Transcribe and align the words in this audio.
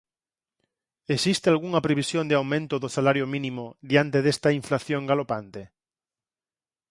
Existe 1.15 1.47
algunha 1.49 1.83
previsión 1.85 2.25
de 2.27 2.35
aumento 2.39 2.75
do 2.83 2.93
salario 2.97 3.25
mínimo 3.35 3.65
diante 3.91 4.17
desta 4.25 4.49
inflación 4.59 5.01
galopante? 5.11 5.61